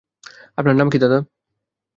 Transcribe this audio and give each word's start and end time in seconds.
আপনার 0.57 0.75
নাম 0.75 0.87
কী, 0.89 0.97
দাদা? 0.99 1.17